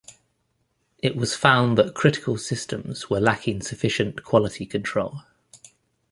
[1.03, 5.19] It was found that critical systems were lacking sufficient quality control.